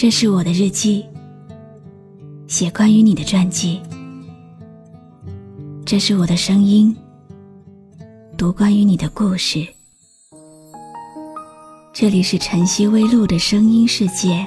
[0.00, 1.04] 这是我的日记，
[2.48, 3.82] 写关于你的传记。
[5.84, 6.96] 这是我的声音，
[8.34, 9.62] 读关于你的故事。
[11.92, 14.46] 这里是晨曦微露的声音世界，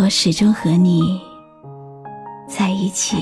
[0.00, 1.20] 我始终和你
[2.48, 3.16] 在一起。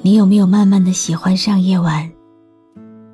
[0.00, 2.08] 你有没有慢慢的喜欢上夜晚？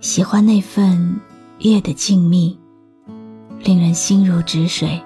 [0.02, 1.18] 喜欢那份
[1.58, 2.54] 夜的静谧，
[3.60, 5.00] 令人心如止水。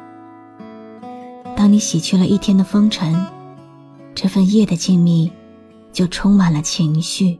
[1.57, 3.15] 当你洗去了一天的风尘，
[4.17, 5.31] 这份夜的静谧
[5.93, 7.39] 就充满了情绪。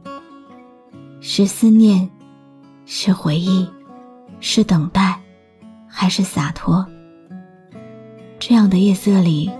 [1.19, 2.09] 是思念，
[2.85, 3.67] 是回忆，
[4.39, 5.19] 是等待，
[5.87, 6.85] 还是洒脱？
[8.39, 9.51] 这样的夜色里，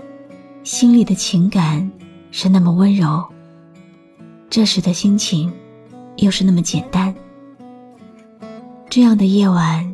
[0.64, 1.88] 心里的情感
[2.30, 3.22] 是那么温柔。
[4.48, 5.52] 这时的心情，
[6.16, 7.14] 又是那么简单。
[8.94, 9.90] 这样的夜晚，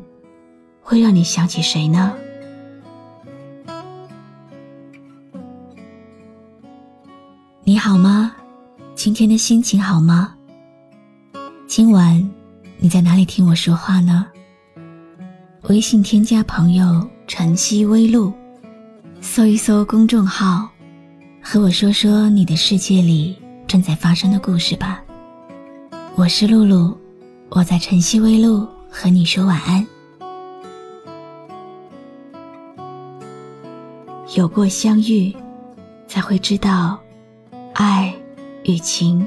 [0.83, 2.12] 会让你想起谁呢？
[7.62, 8.34] 你好吗？
[8.97, 10.34] 今天的心情好吗？
[11.69, 12.28] 今晚
[12.77, 14.27] 你在哪里听我说话呢？
[15.69, 18.33] 微信添加朋友“晨曦微露”，
[19.23, 20.69] 搜一搜公众号，
[21.41, 23.39] 和我说说你的世界里。
[23.69, 25.01] 正在发生的故事吧。
[26.17, 26.98] 我是露露，
[27.51, 28.67] 我在晨曦微露
[29.01, 29.87] 和你说晚安。
[34.37, 35.33] 有过相遇，
[36.09, 36.99] 才会知道
[37.75, 38.13] 爱
[38.65, 39.25] 与情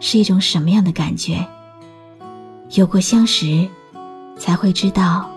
[0.00, 1.42] 是一种什么样的感觉；
[2.78, 3.66] 有过相识，
[4.36, 5.30] 才会知道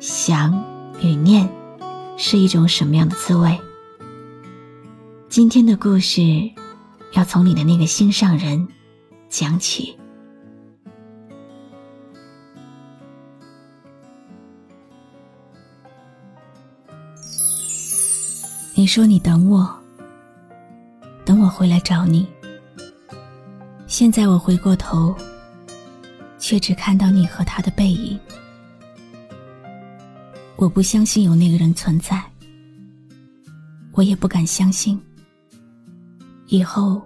[0.00, 0.64] 想
[1.02, 1.46] 与念
[2.16, 3.60] 是一种什么样的滋味。
[5.28, 6.22] 今天的故事。
[7.12, 8.66] 要从你的那个心上人
[9.28, 9.96] 讲起。
[18.84, 19.66] 你说你等我，
[21.24, 22.28] 等我回来找你。
[23.86, 25.16] 现在我回过头，
[26.38, 28.20] 却只看到你和他的背影。
[30.56, 32.22] 我不相信有那个人存在，
[33.92, 35.00] 我也不敢相信。
[36.48, 37.00] 以后，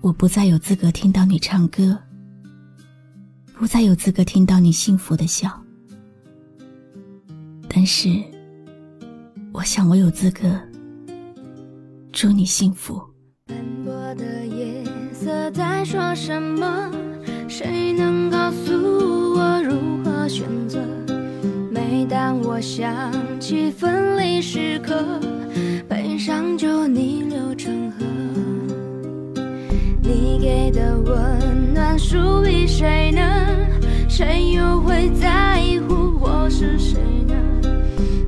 [0.00, 1.98] 我不再有资格听到你唱歌，
[3.58, 5.60] 不再有资格听到你幸福的笑。
[7.68, 8.10] 但是，
[9.52, 10.56] 我想我有资格
[12.14, 13.02] 祝你幸福。
[13.48, 16.88] 斑驳的夜色在说什么？
[17.48, 18.72] 谁能告诉
[19.36, 20.78] 我如何选择？
[21.72, 25.20] 每当我想起分离时刻，
[25.88, 28.06] 悲伤就逆流成河。
[30.00, 33.20] 你给的温暖属于谁呢？
[34.08, 37.34] 谁又会在乎我是谁呢？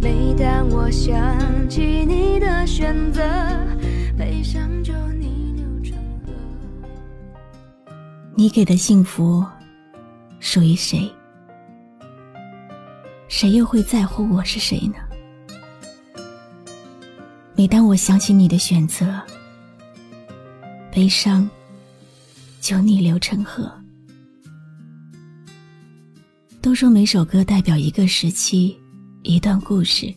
[0.02, 1.16] 每当我想
[1.68, 3.22] 起你的选择，
[8.38, 9.42] 你给的幸福
[10.40, 11.10] 属于谁？
[13.28, 14.96] 谁又会在乎我是谁呢？
[17.54, 19.22] 每当我想起你的选择，
[20.92, 21.48] 悲伤。
[22.60, 23.72] 就逆流成河。
[26.60, 28.76] 都说每首歌代表一个时期，
[29.22, 30.12] 一段故事。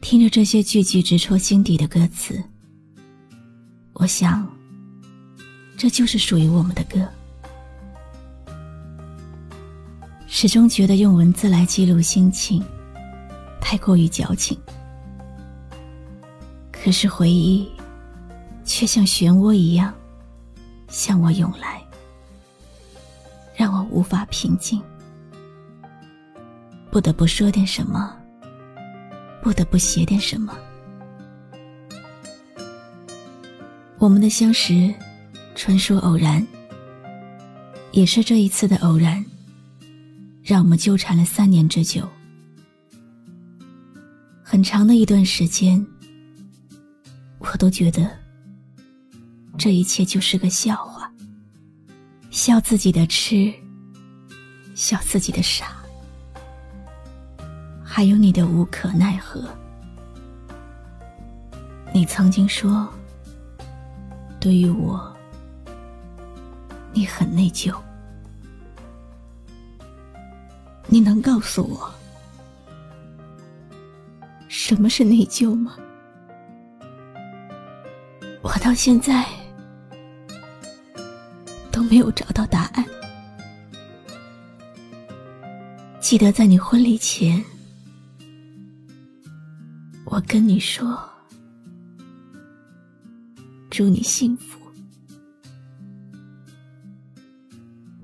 [0.00, 2.42] 听着这些句句直戳心底的歌词，
[3.92, 4.48] 我想，
[5.76, 7.06] 这就是属于我们的歌。
[10.26, 12.64] 始终觉得用文字来记录心情，
[13.60, 14.58] 太过于矫情。
[16.72, 17.68] 可是回忆，
[18.64, 19.92] 却像漩涡一样。
[20.88, 21.82] 向我涌来，
[23.56, 24.80] 让我无法平静，
[26.92, 28.16] 不得不说点什么，
[29.42, 30.56] 不得不写点什么。
[33.98, 34.94] 我们的相识，
[35.56, 36.46] 纯属偶然，
[37.90, 39.24] 也是这一次的偶然，
[40.42, 42.06] 让我们纠缠了三年之久。
[44.44, 45.84] 很长的一段时间，
[47.38, 48.08] 我都觉得。
[49.56, 51.10] 这一切就是个笑话，
[52.30, 53.50] 笑自己的痴，
[54.74, 55.78] 笑自己的傻，
[57.82, 59.42] 还有你的无可奈何。
[61.94, 62.86] 你曾经说，
[64.38, 65.15] 对于我，
[66.96, 67.76] 你很内疚。
[70.86, 71.92] 你能告诉我，
[74.48, 75.76] 什么是内疚吗？
[78.40, 79.26] 我到现在。
[81.70, 82.82] 都没有找到答案。
[86.00, 87.44] 记得在你婚礼前，
[90.06, 90.98] 我跟你说，
[93.68, 94.65] 祝你幸福。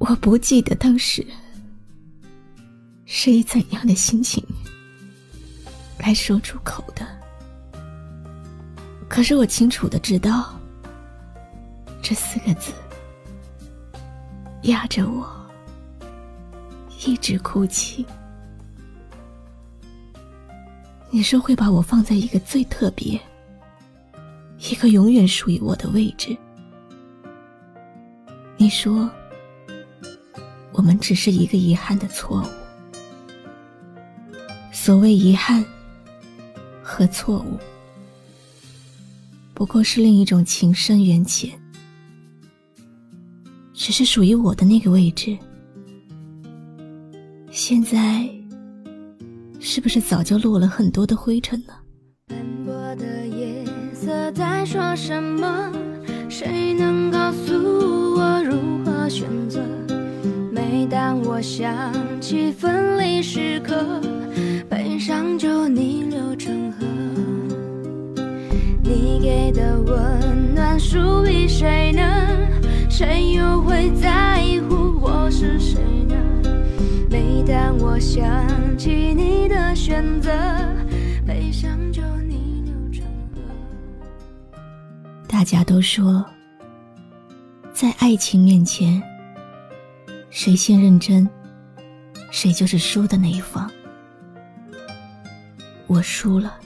[0.03, 1.25] 我不记得当时
[3.05, 4.45] 是以怎样的心情
[5.97, 7.07] 来说出口的，
[9.09, 10.59] 可是我清楚的知道，
[12.03, 12.73] 这四个字
[14.63, 15.25] 压着我
[17.07, 18.05] 一直哭泣。
[21.13, 23.21] 你说会把我放在一个最特别、
[24.69, 26.37] 一个永远属于我的位置。
[28.57, 29.09] 你说。
[30.83, 32.47] 我们只是一个遗憾的错误。
[34.73, 35.65] 所谓遗憾
[36.83, 37.57] 和错误，
[39.55, 41.57] 不过是另一种情深缘浅。
[43.73, 45.39] 只是属于我的那个位置，
[47.53, 48.29] 现在
[49.61, 51.75] 是不是早就落了很多的灰尘呢？
[52.27, 53.65] 斑驳的夜
[53.95, 55.73] 色在说什么？
[56.29, 57.53] 谁能告诉
[58.17, 59.63] 我如何选择？
[60.73, 64.01] 每当我想起分离时刻，
[64.71, 66.87] 悲伤就逆流成河。
[68.83, 72.01] 你给的温暖属于谁呢？
[72.89, 75.79] 谁又会在乎我是谁
[76.09, 76.17] 呢？
[77.11, 78.25] 每当我想
[78.79, 80.31] 起你的选择，
[81.27, 83.05] 悲伤就逆流成
[83.35, 84.59] 河。
[85.29, 86.25] 大家都说，
[87.75, 89.03] 在爱情面前。
[90.35, 91.29] 谁先认真，
[92.31, 93.71] 谁就是输的那一方。
[95.87, 96.59] 我输了，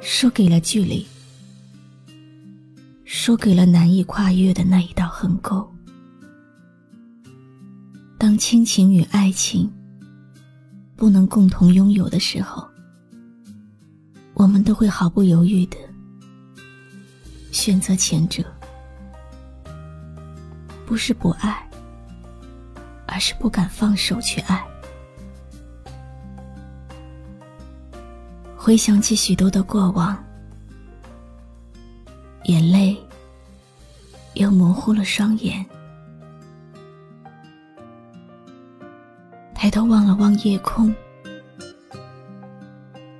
[0.00, 1.06] 输给了距离，
[3.04, 5.72] 输给了难以跨越的那一道横沟。
[8.18, 9.72] 当亲情与爱情
[10.96, 12.66] 不能共同拥有的时候，
[14.34, 15.76] 我们都会毫不犹豫的
[17.52, 18.42] 选择前者，
[20.84, 21.64] 不是不爱。
[23.14, 24.60] 而是不敢放手去爱。
[28.56, 30.18] 回想起许多的过往，
[32.46, 33.00] 眼泪
[34.34, 35.64] 又模糊了双眼。
[39.54, 40.92] 抬头望了望夜空，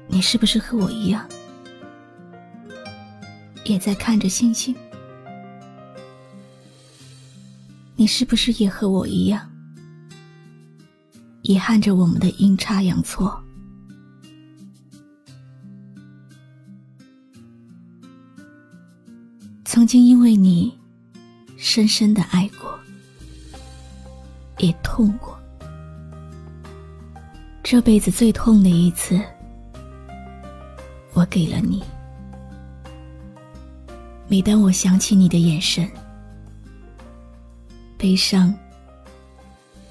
[0.08, 1.24] 你是不是和我一样，
[3.64, 4.74] 也在看着星星？
[7.94, 9.48] 你是不是也和我一样？
[11.44, 13.38] 遗憾着我们的阴差阳错。
[19.62, 20.72] 曾经因为你，
[21.58, 22.78] 深深的爱过，
[24.56, 25.38] 也痛过。
[27.62, 29.20] 这辈子最痛的一次，
[31.12, 31.84] 我给了你。
[34.28, 35.86] 每当我想起你的眼神，
[37.98, 38.54] 悲伤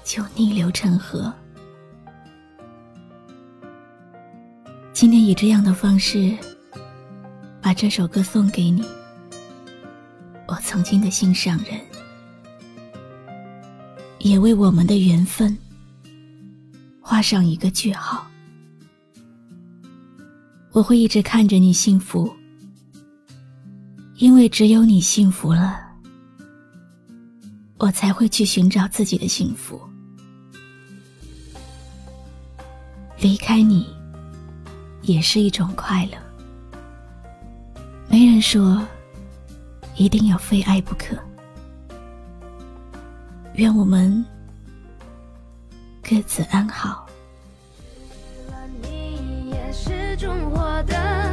[0.02, 1.32] 就逆流成河。
[5.04, 6.34] 今天以这样的方式，
[7.60, 8.82] 把这首歌送给你，
[10.48, 11.78] 我曾经的心上人，
[14.20, 15.54] 也为我们的缘分
[17.02, 18.26] 画上一个句号。
[20.72, 22.34] 我会一直看着你幸福，
[24.16, 25.82] 因为只有你幸福了，
[27.76, 29.78] 我才会去寻找自己的幸福。
[33.18, 33.86] 离开你。
[35.04, 36.18] 也是一种快乐。
[38.08, 38.86] 没人说
[39.96, 41.16] 一定要非爱不可。
[43.54, 44.24] 愿我们
[46.02, 47.06] 各自安好。
[48.82, 51.23] 你也是种活的，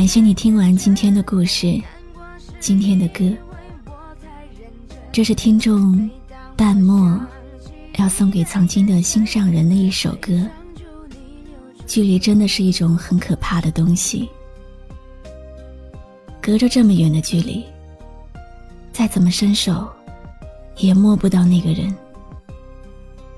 [0.00, 1.78] 感谢你听完今天的故事，
[2.58, 3.30] 今天的歌，
[5.12, 6.08] 这是听众
[6.56, 7.20] 淡漠
[7.98, 10.48] 要送给曾经的心上人的一首歌。
[11.86, 14.26] 距离真的是一种很可怕的东西。
[16.40, 17.62] 隔着这么远的距离，
[18.94, 19.86] 再怎么伸手，
[20.78, 21.94] 也摸不到那个人。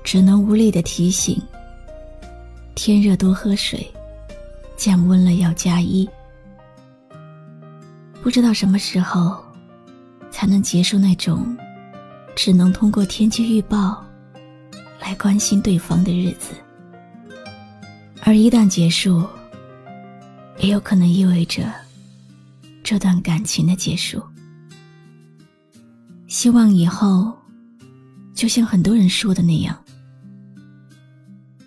[0.01, 1.37] 只能无力的提醒：
[2.73, 3.85] 天热多喝水，
[4.77, 6.09] 降温了要加衣。
[8.23, 9.37] 不知道什么时候
[10.31, 11.55] 才能结束那种
[12.37, 14.01] 只能通过天气预报
[14.97, 16.55] 来关心对方的日子，
[18.23, 19.27] 而一旦结束，
[20.57, 21.69] 也有可能意味着
[22.81, 24.23] 这段感情的结束。
[26.27, 27.37] 希望以后，
[28.33, 29.77] 就像很多人说的那样。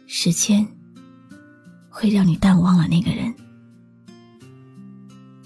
[0.06, 0.66] 时间
[1.90, 3.32] 会让你淡忘了那个人，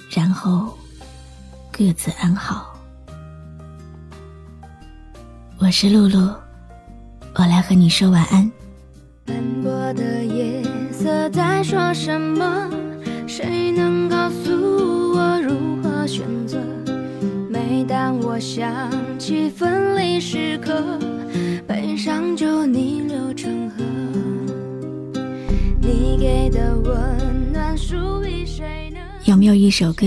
[0.09, 0.79] 然后
[1.81, 2.79] 各自安好。
[5.59, 6.31] 我是露露，
[7.35, 8.53] 我来和你说晚安。
[9.25, 12.71] 斑驳的夜色在说什么？
[13.27, 14.51] 谁能告诉
[15.15, 16.59] 我如何选择？
[17.49, 20.99] 每当我想起分离时刻，
[21.67, 23.83] 悲伤就逆流成河。
[25.81, 30.07] 你给的温暖属于谁呢有没有一首歌，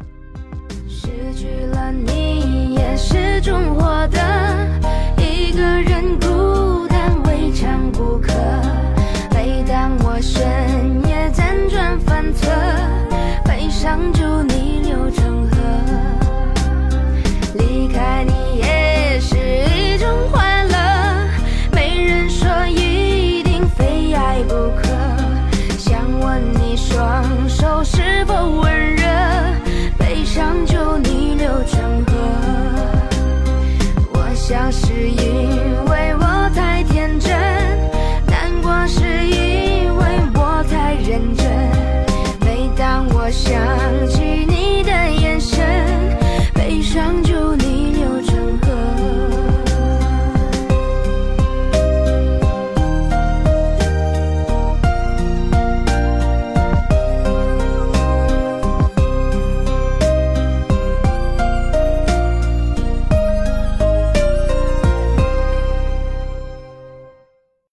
[3.01, 4.19] 始终获得。
[5.17, 8.31] 一个人孤单，未尝不可。
[9.33, 10.43] 每当我深
[11.07, 12.47] 夜辗转反侧，
[13.43, 15.09] 悲伤就逆流